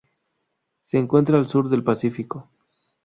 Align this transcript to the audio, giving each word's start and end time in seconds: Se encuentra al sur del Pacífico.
Se 0.81 0.97
encuentra 0.97 1.37
al 1.37 1.47
sur 1.47 1.69
del 1.69 1.83
Pacífico. 1.83 2.49